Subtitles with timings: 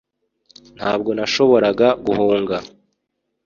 [0.77, 2.57] Ntabwo nashoboraga guhunga